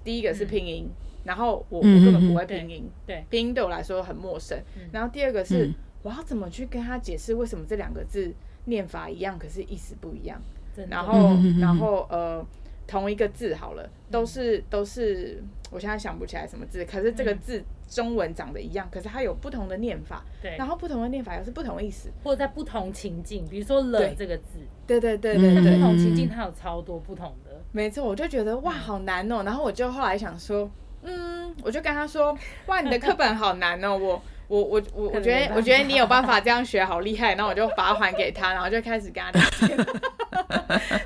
[0.02, 5.70] 第一个是拼音，嗯、然后我我根本不会拼音，对，拼音对我来说很陌生，嗯、然后第二个是。
[6.00, 8.32] 嗯我要怎么去跟他解释为什么这两个字
[8.64, 10.40] 念法一样，可是意思不一样？
[10.74, 12.42] 的然后，然后呃，
[12.86, 20.24] 同一个字好了，都是都是，我现在想不起来什么字，可是这个字中文长得一样，可是它有不同的念法。
[20.40, 20.56] 对。
[20.56, 27.60] 然后不同的念法又是不同意思，或者在不同情境，比如说“了”这个字，对对对对对，在不同情境它有超多不同的。
[27.72, 29.42] 没错，我就觉得哇，好难哦。
[29.42, 30.70] 然后我就后来想说，
[31.02, 32.34] 嗯，我就跟他说，
[32.68, 34.22] 哇，你的课本好难哦，我。
[34.50, 39.78] 我我我我觉得我觉得你有办法这样学好厉害，然后我就把它还给他，然后就开始跟他聊天，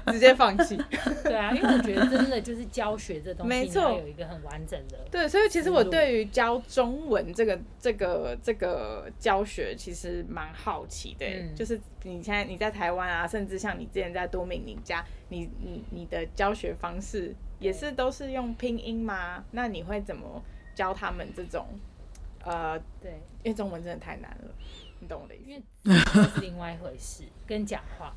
[0.11, 0.83] 直接放弃。
[1.23, 4.97] 对啊，因为我觉得真的就是教学这东西，没错，有一个很完整的。
[5.11, 11.27] 对，所以其实我对于教中文这个这个这个教学其实蛮好奇的。
[11.27, 19.45] 嗯、就是你现在你在台湾啊，甚至像你之前在多米尼加，你你你的教学方式也是都是用拼音吗？
[19.51, 20.43] 那你会怎么
[20.75, 21.67] 教他们这种？
[22.45, 24.55] 呃，对，因为中文真的太难了，
[25.01, 25.45] 你懂我的意思？
[25.49, 26.01] 因为
[26.35, 28.15] 是另外一回事，跟讲话。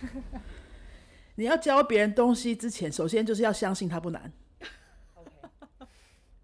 [1.36, 4.32] 你要教别人东西之前，首先就是要相信他不难。
[5.14, 5.30] OK，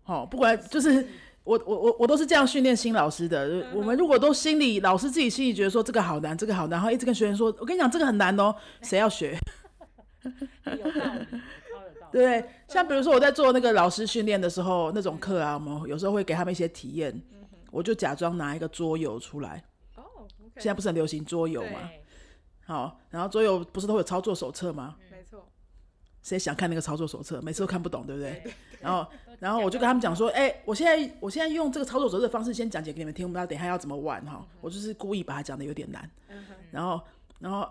[0.04, 1.06] 好，不管就是
[1.42, 3.48] 我我我我都是这样训练新老师的。
[3.48, 9.36] 嗯、我们如果都心里老师自己心里觉得说这个好难，这个好难，然后一直跟学员说，我跟你讲这个很难哦，谁要学？
[10.24, 11.40] 有道理，
[12.14, 19.64] 对，像比如说我在做那个老师训练的时候，那种课啊，我们有时候会给他们一些体验，嗯、我就假装拿一个桌游出来。
[20.58, 21.90] 现在不是很流行桌游吗？
[22.66, 24.94] 好，然后桌游不是都有操作手册吗？
[25.10, 25.44] 没错。
[26.22, 27.42] 谁想看那个操作手册？
[27.42, 28.40] 每次都看不懂，对不对？
[28.44, 29.04] 对然后，
[29.40, 34.46] 然后我就跟他们讲说，哎、欸，我现在我现在用这个操作手册的方式先讲解给你们听，我们要等一下要怎么玩哈。
[34.60, 36.08] 我就是故意把它讲的有点难，
[36.70, 37.00] 然后，
[37.40, 37.68] 然后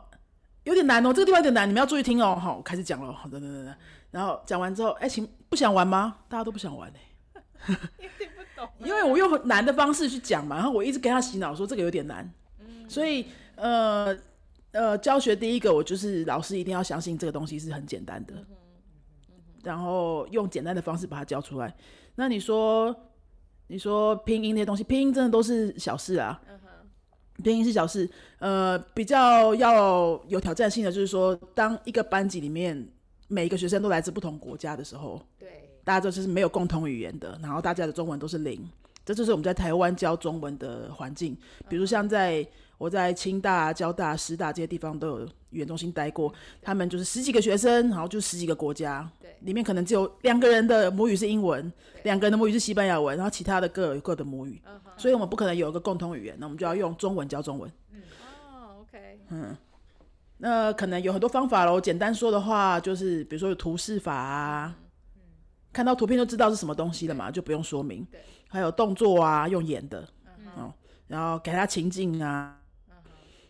[0.64, 2.36] 有点难哦，这个地方有点难，你们要注意听哦。
[2.36, 3.76] 好，我开始讲了，好，等等等等。
[4.12, 6.18] 然后讲完之后，哎、欸，请不想玩吗？
[6.28, 7.00] 大家都不想玩呢、
[7.68, 7.76] 欸，
[8.18, 12.32] 听不懂，因为我用难的方式去讲嘛，然后我一直跟他洗脑说这个有点难，
[12.88, 14.18] 所以呃。
[14.74, 18.34] 呃，教学第一个，我就是老师一定要相信这个东西是很简单的，
[19.62, 21.72] 然后用简单的方式把它教出来。
[22.16, 22.96] 那你说，
[23.68, 26.42] 你说拼音那些东西，拼音真的都是小事啊。
[27.42, 28.10] 拼音是小事。
[28.40, 32.86] 呃，比较要有挑战性的就是说，当一个班级里面
[33.28, 38.70] 每一个学生都来自不同国家的时候，对，大家都是没有共同语言的，然后大家的中文都是零，
[39.06, 41.38] 这就是我们在台湾教中文的环境。
[41.70, 42.46] 比如像在。
[42.80, 51.72] 我在清大、交大、师大这些地方都有语言中心待过，他们就是十几个学生，然后就十几个国家，对，里面可能只有两个人的母语是英文，
[52.04, 54.62] 两个人的母语是西班牙文，然后其他的各有各的母语，
[54.98, 57.72] 所以我们不可能有一个共同语言，那我们就要用中文教中文。
[57.92, 58.02] 嗯，
[58.52, 59.56] 哦，OK，嗯，
[60.38, 61.80] 那可能有很多方法喽。
[61.80, 64.76] 简单说的话，就是比如说有图示法啊，
[65.72, 68.06] 看到图片就知道是什么东西了嘛，就不用说明。
[68.12, 70.08] 对，还有动作啊，用演的，
[70.58, 70.74] 哦，
[71.08, 72.58] 然后给他情境啊。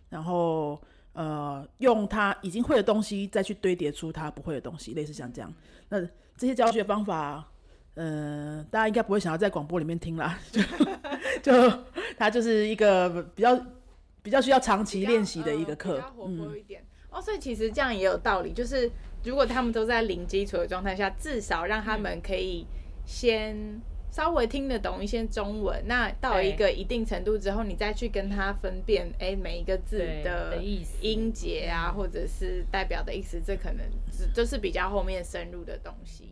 [0.10, 0.80] 然后，
[1.14, 5.54] 呃，用他已经会的东西再去堆叠出他不会的东西，类似像这样。
[5.90, 6.02] 那
[6.36, 7.48] 这些教学方法，
[7.94, 10.40] 呃，大家应该不会想要在广播里面听啦。
[10.52, 10.62] 就，
[11.42, 11.80] 就
[12.18, 13.60] 他就是一个比较
[14.22, 16.82] 比较需要长期练习的一个课，活泼一点。
[16.82, 18.90] 嗯、哦，所以其实这样也有道理，就是
[19.24, 22.66] 如果他们都在零基础的状态下，至少让他们可以
[23.06, 23.56] 先。
[24.14, 30.62] 稍微听得懂一些中文，那到一个一定程度之后，你再去跟他分辨，哎、欸，每一个字的
[31.02, 33.80] 音节啊，或者是代表的意思，这可能
[34.12, 36.30] 只就是比较后面深入的东西。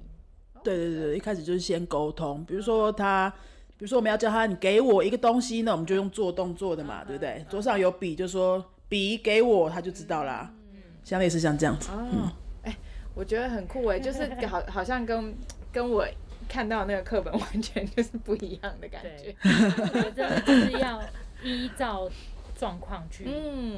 [0.64, 3.28] 对对对，一开始就是先沟通，比如说他，
[3.70, 7.44] 比如说我们要叫他，你给我一个东西，那我们就用做动作的嘛，对不对？
[7.50, 10.54] 桌上有笔，就说笔给我，他就知道啦。
[10.72, 11.90] 嗯，像类似像这样子。
[11.92, 12.30] 嗯，
[12.62, 12.78] 哎、欸，
[13.16, 15.34] 我觉得很酷哎，就是好好像跟
[15.72, 16.06] 跟我。
[16.52, 21.02] 看到那个课本完全就是不一样的感觉，我觉得真的就是要
[21.42, 22.12] 依照
[22.54, 23.26] 状况去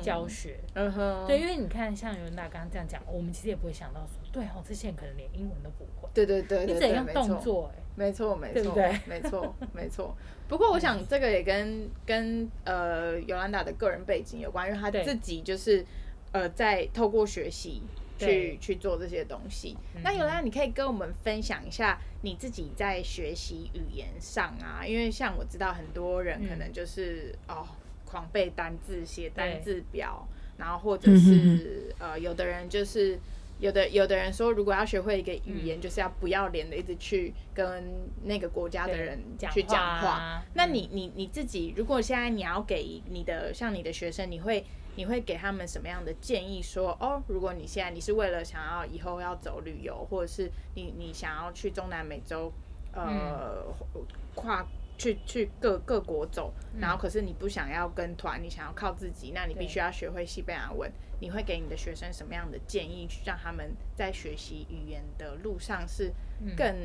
[0.02, 0.60] 教学。
[0.74, 6.10] 嗯哼，对，因为你看，像尤娜刚刚这样讲，我们其实也不会想到说，对哦，这些人可能连英文都不会。
[6.16, 7.72] 对对对，你怎样动作？
[7.76, 10.18] 哎，没错没错，对，没错没错。
[10.48, 15.86] 不过我想 这个也跟跟呃尤兰达的个人背景有关，因为他自己就是
[16.32, 17.84] 呃在透过学习。
[18.26, 19.76] 去去做这些东西。
[20.04, 27.68] 那有啦，你可以跟我们分享一下你自己在学习语言上啊，因为像我知道很多人可能就是、嗯、哦，
[28.06, 33.20] 狂背单字、写单字表，然后或者是呃，有的人就是
[33.60, 37.84] 有的有的人说，如果要学会一个语言，嗯、就是要不要脸的一直去跟
[38.24, 39.20] 那个国家的人
[39.52, 40.02] 去讲话。
[40.02, 44.66] 讲话啊、那你你你自己，如果现在你要给你的像你的学生，你会？
[44.96, 46.84] 你会给他们什么样的建议说？
[46.84, 52.52] 说哦，如果你现在你是为了想要以后要走旅游，或者是你你想要去中南美洲，
[52.94, 53.64] 呃，
[53.96, 54.66] 嗯、跨
[54.98, 60.92] 去去各各国走，然后可是你不想要跟团，你想要靠自己，那你必须要学会西班牙文。
[61.20, 66.12] 你会给你的学生什么样的建议，去让他们在学习语言的路上是
[66.58, 66.76] 更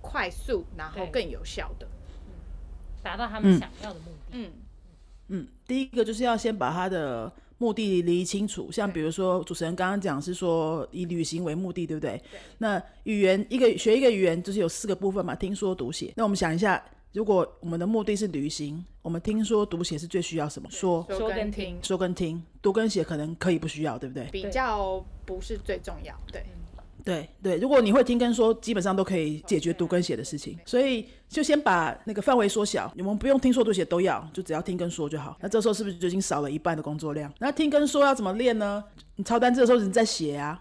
[0.00, 1.86] 快速，然后更有效的，
[3.04, 4.32] 达到他们想要的目的？
[4.32, 4.52] 嗯。
[5.28, 12.20] 嗯，第一个就是要先把他的目的理清楚，像比如说主持人刚刚讲是说以旅行为目的，对不对？
[12.30, 12.40] 对。
[12.58, 16.12] 那语言一个学一个语言就是有四个部分嘛，听说读写。
[16.16, 16.82] 那我们想一下，
[17.12, 20.68] 如果我们的目的是旅行，我们听说读写是最需要什么？
[20.70, 24.26] 说说跟听，说跟听，读跟写可能可以不需要，对不对？
[24.30, 26.44] 比较不是最重要，对。
[27.04, 30.58] 对对，如果你会听跟说，基本上都可以解决读跟写的事情。
[30.64, 35.36] 所以就先把那个范围缩小，你们不用听说读写都要，就只要听跟说就好。
[35.40, 37.30] 那这时候是不是就已经少了一半的工作量？
[37.38, 38.82] 那听跟说要怎么练呢？
[39.16, 40.58] 你抄单字的时候你在写啊，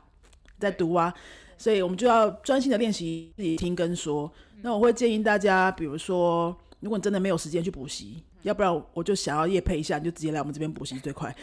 [0.60, 1.14] 在读啊，
[1.58, 4.30] 所以我们就要专心的练习自己听跟说。
[4.62, 11.36] 那我会建议大家，比如说，如果你真的没有时间去补习，要不然我就想要夜配一下，你就直接来我们这边补习最快。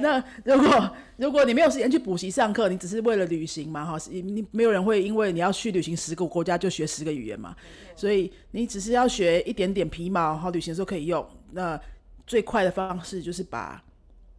[0.00, 7.54] 那如果如果你没有时间去补习上课，你只是为了旅行嘛，哈，你没有人会因为你要去旅行十个国家就学十个语言嘛，
[7.94, 11.26] 所以你只是要学一点点皮毛，好，旅行的时候可以用。
[11.52, 11.78] 那
[12.26, 13.82] 最快的方式就是把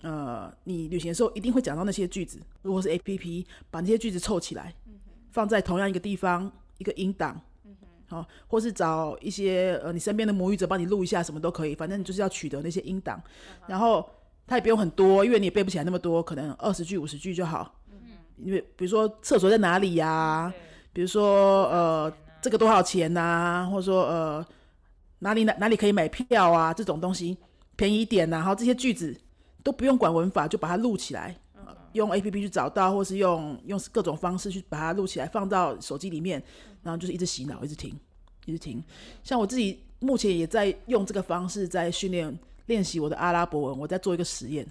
[0.02, 4.74] 呃，你旅行的时候一定会讲到那些句子，如果是 APP，把那些句子凑起来，
[5.32, 7.42] 放在同样一个地方，一个音档。
[8.08, 11.76] 好，或是找一些呃，你身边的母语者帮你录一下，什么都可以。
[11.76, 13.22] 反正你就是要取得那些音档，
[13.68, 14.10] 然后
[14.48, 17.76] 它也不用很多，因为你也背不起来那么多，可能二十句、五十句就好。
[18.38, 20.54] 因为比如说厕所在哪里呀、啊？
[20.94, 23.66] 比如说呃，这个多少钱呐、啊？
[23.66, 24.46] 或者说呃，
[25.20, 26.74] 哪里哪哪里可以买票啊？
[26.74, 27.36] 这种东西
[27.76, 28.40] 便宜一点呐、啊。
[28.40, 29.20] 然后这些句子
[29.64, 31.36] 都不用管文法，就把它录起来，
[31.94, 36.42] 用 APP 去找到，或是用用各种方式去把它录起来，放到手机里面。
[36.84, 37.94] 然后就是一直洗脑，一直听，
[38.46, 38.82] 一直听。
[39.22, 42.34] 像我自己目前也在用这个方式在训练
[42.68, 43.78] 练习我的阿拉伯文。
[43.78, 44.66] 我在做一个实验，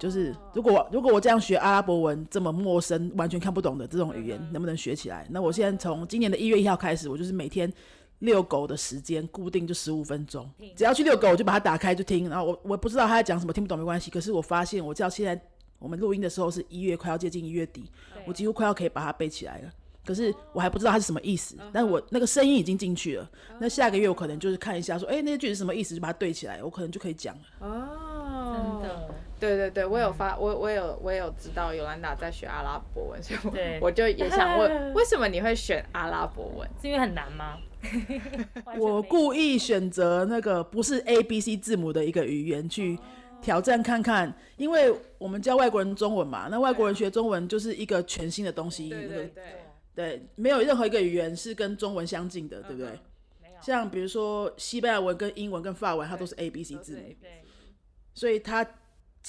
[0.00, 5.28] 就是如果如果我这样学阿拉伯文这么陌生、完全看不懂的这种语言，能不能学起来？
[5.30, 7.72] 那我现在从今年的一月一号开始，我就是每天
[8.18, 12.28] 遛狗的时间固定就十五分钟，只要去遛狗，我就把它打开就听。
[12.28, 14.10] 然后我我不知道他在讲什么，听不懂没关系。
[14.10, 15.40] 可是我发现，我知道现在
[15.78, 17.84] 我们录音的时候是一月快要接近一月底，
[18.26, 19.70] 我几乎快要可以把它背起来了。
[20.04, 23.30] 可是我还不知道它是什么意思，但我那个声音已经进去了。
[23.60, 27.42] 那下个月我可能就是看一下，说，哎、欸，那些句子什么意思，就把它对起来，我可能就可以讲了。
[27.60, 33.40] 哦，真的，对对对，我有发，我我有我有知道尤兰达在学阿拉伯文，所以
[33.80, 36.66] 我我就也想问， 为什么你会选阿拉伯文？
[36.80, 37.58] 是因为很难吗？
[38.78, 42.98] 我故意选择那个不是 A B C 字母的一个语言去
[43.40, 49.44] 挑战看看，因为我们教外国人中文嘛，那外国人学中文就是一个全新的东西，对对对。
[49.94, 52.96] 对，没有任何一个语言是跟中文相近的，对不对？
[53.60, 57.02] 像比如说西班牙文跟英文跟法文，它都是 A B C 字母，
[58.14, 58.64] 所以他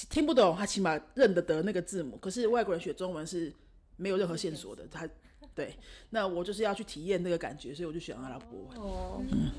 [0.08, 2.16] 听不懂，他起码认得得那个字母。
[2.18, 3.52] 可是外国人学中文是
[3.96, 5.08] 没有任何线索的，他
[5.56, 5.74] 对。
[6.10, 8.78] 那我就是要去体验那个感觉，所以我就选阿拉伯文。
[8.78, 9.50] 哦，嗯，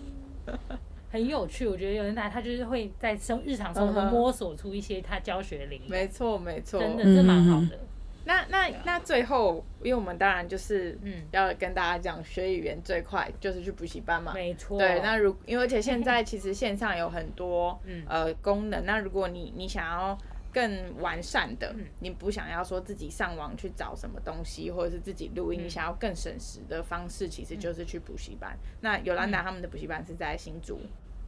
[1.12, 1.68] 很有趣。
[1.68, 5.90] 我觉得有人来，他就是会在生日常生活摸索出一些他教学灵感。
[5.90, 7.78] 没错，没错，真的，这蛮好的。
[8.24, 14.32] 那那那最后，因为我们当然就是嗯，要跟大家讲，学语言最快就是去补习班嘛。
[14.34, 14.78] 没错。
[14.78, 20.16] 对，那如因为而且现在其实线上有很多 嗯呃功能，那如果你你想要
[20.54, 28.56] 更完善的，你不想要说自己上网去找什么东西，或者是自己录音，你想要更省时的方式，其实就是去补习班。
[28.82, 30.80] 那尤兰达他们的补习班是在新竹，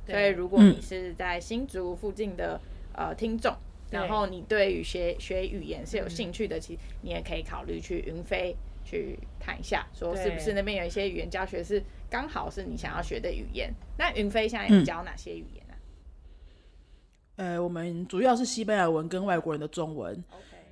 [0.08, 2.60] 所以如果你是在新竹附近的
[2.96, 3.56] 呃听众。
[3.92, 13.72] 然后你对于学学语言是有兴趣的，其实你也可以考虑去云飞去看一下，说是不是那边有一些语言教学是刚好是你想要学的语言。
[13.96, 15.76] 那云飞现在有教哪些语言呢？
[17.36, 20.24] 呃，我们主要是西班牙文跟外国人的中文，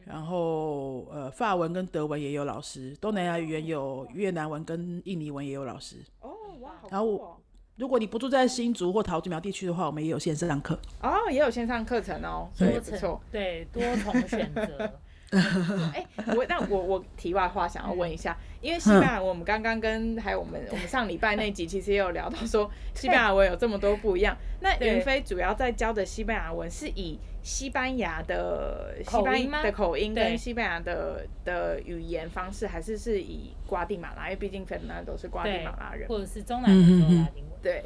[0.04, 5.98] 然后呃法文跟德文也有老师，东南亚语言有越南文跟印尼文也有老师。
[6.22, 7.38] 哦，哇，然后。
[7.82, 14.94] 如果你不住在新竹或桃竹苗地区的话，我们也有线上课哦，也有线上课程哦，所以不错，对，多重选择。
[15.94, 24.38] 哎、欸，我那我我题外话想要问一下，因为西班牙文我们刚刚跟还有我们 我们上礼拜那集其实也有聊到说西班牙文有这么多不一样。
[24.60, 34.26] 那云飞主要在教的西班牙文是以西班牙的西班牙的口音跟西班牙的的语言方式，还是是以瓜地马拉？
[34.26, 37.54] 因为毕竟芬兰都是瓜地马拉人，或者是中南美洲拉丁文。
[37.64, 37.86] 对，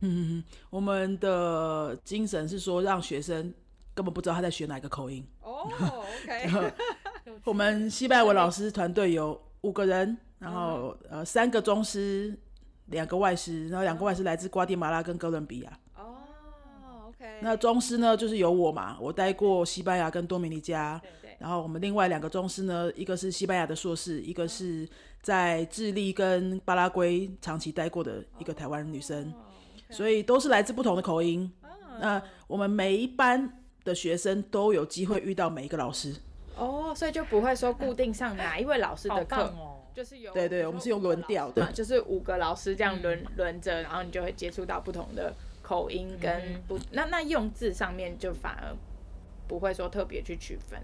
[0.00, 3.52] 嗯，我们的精神是说，让学生
[3.94, 5.26] 根本不知道他在学哪个口音。
[5.42, 6.72] 哦、oh,，OK。
[7.44, 12.38] 我们西班牙文老师团队有五个人，然后呃三个中师，
[12.86, 15.78] 两个外师，然后两个外师来自瓜地马拉跟哥伦比亚。
[15.96, 16.16] 哦、
[17.04, 17.38] oh,，OK。
[17.40, 21.00] 那中师呢，就是有我嘛，我待过西班牙跟多米尼加。
[21.36, 24.88] 然后我们另外两个中师呢，一个是西班牙的硕士，一个是
[25.20, 29.34] 在智利跟巴拉圭长期待过的一个台湾女生，
[29.90, 31.52] 所以都是来自不同的口音。
[32.00, 36.14] 那我们每一班的学生都有机会遇到每一个老师。
[36.56, 48.76] 哦，所以就不会说固定上哪一位老师的课，哦、就是有对对，我们是用轮调的，就是五个老师这样轮轮着，然后你就会接触到不同的口音跟不那那用字上面就反而
[49.48, 50.80] 不会说特别去区分。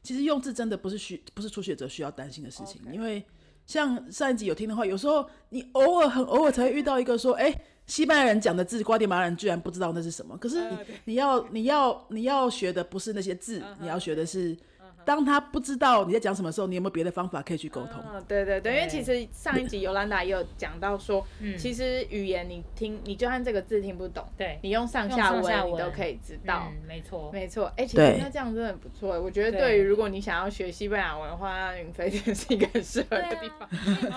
[0.00, 2.92] 其实用字真的不是需不是初学者需要担心的事情，Okay.
[2.92, 3.24] 因为
[3.66, 7.52] 像上一集有听的话，有时候你偶尔很偶尔才会遇到一个说，哎，
[7.88, 10.36] 西班牙人讲的字，瓜地马拉人居然不知道那是什么。
[10.36, 13.64] 可是你、uh, 你要你要你要学的不是那些字，uh.
[13.80, 14.56] 你要学的是
[15.04, 17.94] 当他不知道你在讲什么时候，你有没有别的方法可以去沟通？
[18.12, 21.24] 嗯，对对对，因为其实上一集尤兰达也有讲到说，
[21.56, 26.70] 其实语言你听，你就算这个字听不懂，对，你用上下文你都可以知道。
[26.86, 27.72] 没错，没错。
[27.76, 29.20] 哎，其实那这样真的很不错。
[29.20, 33.68] 我觉得对于如果你想要学西班牙文的话，云飞真是一个很适合的地方。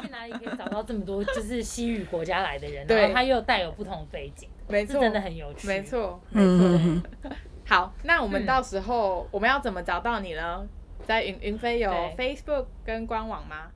[0.01, 5.67] 去哪里可以找到这么多就是西语国家来的人，然后他又带有不同背景，没错，真的很有趣。
[5.67, 7.01] 没错，没错。
[7.71, 10.67] 好，那我们到时候我们要怎么找到你呢？
[11.07, 13.71] 在云云飞有 Facebook 跟官网吗？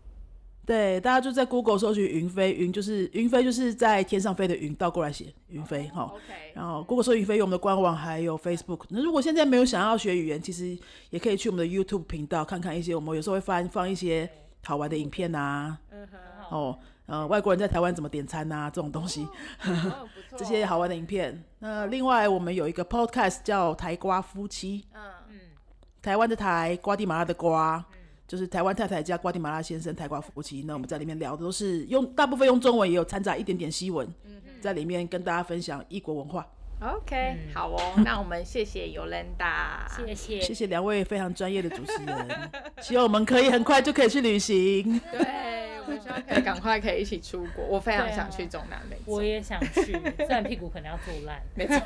[0.66, 6.12] 对，大家就在 Google 搜寻云飞，云就是云飞，就是在天上飞的云，倒过来写云飞哈。
[6.14, 6.22] OK。
[6.54, 8.82] 然后 Google 搜云飞有我们的官网，还有 Facebook。
[8.89, 10.78] 那如果现在没有想要学语言，其实
[11.10, 14.30] 也可以去我们的 YouTube 频道看看一些，我们有时候会放放一些
[14.66, 15.78] 好玩的影片啊。
[15.91, 16.18] 嗯哼。
[16.50, 16.78] 哦，
[17.08, 18.70] 呃，外国人在台湾怎么点餐啊？
[18.70, 19.28] 这种东西。
[19.64, 21.43] 哦，这些好玩的影片。
[21.60, 24.86] 那另外我们有一个 Podcast 叫台瓜夫妻。
[24.93, 25.01] 嗯。
[26.01, 27.97] 台湾的台，瓜地马拉的瓜，嗯、
[28.28, 30.64] 就是台湾太太加瓜地马拉先生，台瓜夫妻。
[30.68, 36.45] 那我们在里面聊的都是用大部分用中文，也有掺杂一点点西文，嗯、在里面跟大家分享异国文化。
[36.82, 42.28] OK，、嗯、好哦， 那我们谢谢尤兰达，谢谢谢谢两位非常专业的主持人，
[42.82, 44.99] 希望我们可以很快就可以去旅行。
[45.11, 51.78] 对，我们希望可以赶快可以一起出国，我非常想去中南美，我也想去，虽然屁股可能要坐烂， 没错。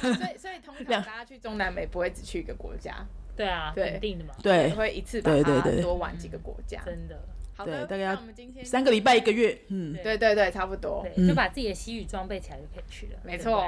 [0.00, 2.94] 所以所以通常大家去中南美不会只去一个国家。
[3.36, 4.34] 对啊，对肯定的嘛。
[4.42, 7.16] 对，会一次把它多玩几个国家，真的。
[7.64, 8.18] 对，大概要
[8.64, 9.58] 三个礼拜一个月。
[9.68, 13.18] 嗯，对对对，差不多，就把自己的西语装备起来就可以去了。
[13.24, 13.62] 没错，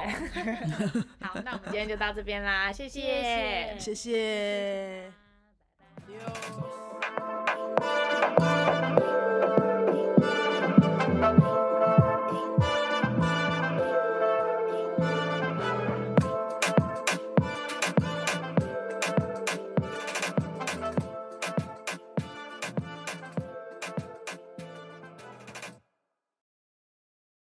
[1.20, 2.72] 好，那我们今天就到这边啦。
[2.72, 5.10] 谢谢，谢谢。